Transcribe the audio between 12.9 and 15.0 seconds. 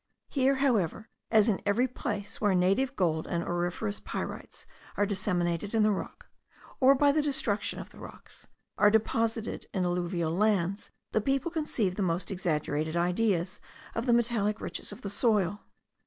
ideas of the metallic riches